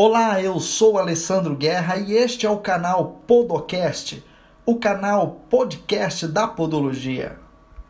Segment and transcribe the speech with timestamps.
[0.00, 4.24] Olá, eu sou Alessandro Guerra e este é o canal Podocast,
[4.64, 7.47] o canal podcast da Podologia.